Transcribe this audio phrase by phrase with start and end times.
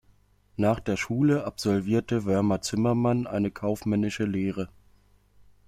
[0.57, 4.67] Nach der Schule absolvierte Wörmer-Zimmermann eine kaufmännische Lehre.